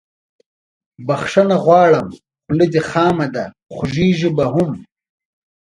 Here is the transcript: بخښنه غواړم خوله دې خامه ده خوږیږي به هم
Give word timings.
بخښنه 1.07 1.55
غواړم 1.65 2.07
خوله 2.43 2.65
دې 2.73 2.81
خامه 2.89 3.27
ده 3.35 3.45
خوږیږي 3.75 4.29
به 4.35 4.45
هم 4.53 4.71